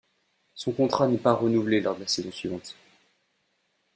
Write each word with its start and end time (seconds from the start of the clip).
Son 0.55 0.71
contrat 0.71 1.07
n'est 1.07 1.19
pas 1.19 1.33
renouvelé 1.35 1.79
lors 1.79 1.93
de 1.93 1.99
la 1.99 2.07
saison 2.07 2.31
suivante. 2.31 2.75